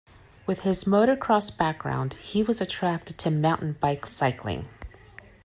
[0.47, 4.67] With his motocross background he was attracted to mountain bike cycling.